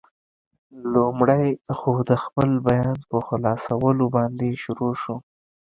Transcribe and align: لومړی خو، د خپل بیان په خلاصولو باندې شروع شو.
لومړی 0.93 1.45
خو، 1.77 1.91
د 2.09 2.11
خپل 2.23 2.49
بیان 2.67 2.97
په 3.09 3.17
خلاصولو 3.27 4.05
باندې 4.15 4.49
شروع 4.63 4.93
شو. 5.01 5.15